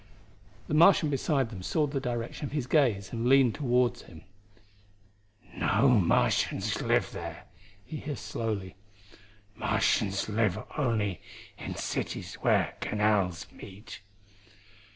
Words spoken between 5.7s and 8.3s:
Martians live there," he hissed